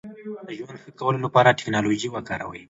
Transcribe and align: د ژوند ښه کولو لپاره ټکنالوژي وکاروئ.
د 0.47 0.49
ژوند 0.65 0.73
ښه 0.81 0.91
کولو 0.99 1.17
لپاره 1.25 1.57
ټکنالوژي 1.59 2.09
وکاروئ. 2.11 2.59